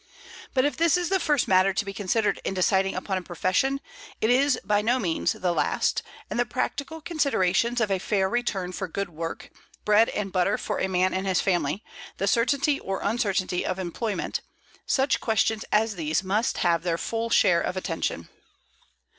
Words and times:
But 0.55 0.65
if 0.65 0.75
this 0.77 0.97
is 0.97 1.09
the 1.09 1.19
first 1.19 1.47
matter 1.47 1.73
to 1.73 1.85
be 1.85 1.93
considered 1.93 2.41
in 2.43 2.55
deciding 2.55 2.95
upon 2.95 3.19
a 3.19 3.21
profession, 3.21 3.79
it 4.19 4.31
is 4.31 4.59
by 4.63 4.81
no 4.81 4.97
means 4.97 5.33
the 5.33 5.53
last, 5.53 6.01
and 6.27 6.39
the 6.39 6.43
practical 6.47 7.01
considerations 7.01 7.79
of 7.79 7.91
a 7.91 7.99
fair 7.99 8.27
return 8.27 8.71
for 8.71 8.87
good 8.87 9.09
work, 9.11 9.51
bread 9.85 10.09
and 10.09 10.31
butter 10.33 10.57
for 10.57 10.79
a 10.79 10.87
man 10.87 11.13
and 11.13 11.27
his 11.27 11.39
family, 11.39 11.83
the 12.17 12.25
certainty 12.25 12.79
or 12.79 13.01
uncertainty 13.03 13.63
of 13.63 13.77
employment, 13.77 14.41
such 14.87 15.21
questions 15.21 15.65
as 15.71 15.95
these 15.97 16.23
must 16.23 16.57
have 16.57 16.81
their 16.81 16.97
full 16.97 17.29
share 17.29 17.61
of 17.61 17.77
attention. 17.77 18.27